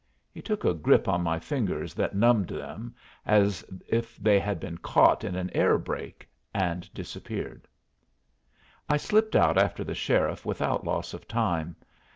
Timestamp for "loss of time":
10.83-11.75